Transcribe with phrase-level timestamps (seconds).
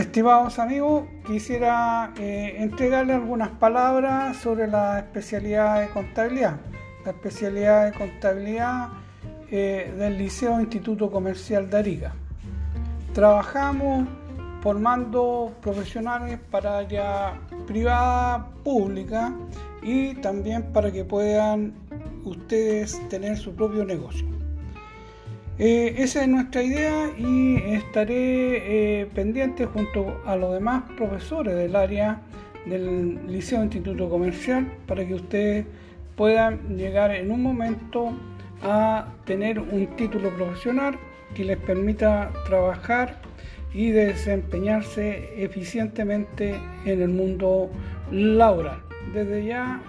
[0.00, 6.56] Estimados amigos, quisiera eh, entregarle algunas palabras sobre la especialidad de contabilidad.
[7.04, 8.88] La especialidad de contabilidad
[9.50, 12.14] eh, del Liceo Instituto Comercial de Arica.
[13.12, 14.08] Trabajamos
[14.62, 19.34] formando profesionales para área privada, pública
[19.82, 21.74] y también para que puedan
[22.24, 24.39] ustedes tener su propio negocio.
[25.62, 31.76] Eh, esa es nuestra idea y estaré eh, pendiente junto a los demás profesores del
[31.76, 32.22] área
[32.64, 35.66] del Liceo Instituto Comercial para que ustedes
[36.16, 38.14] puedan llegar en un momento
[38.62, 40.98] a tener un título profesional
[41.34, 43.20] que les permita trabajar
[43.74, 47.70] y desempeñarse eficientemente en el mundo
[48.10, 48.80] laboral.
[49.12, 49.82] Desde ya